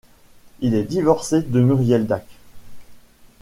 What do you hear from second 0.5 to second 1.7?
Il est divorcé de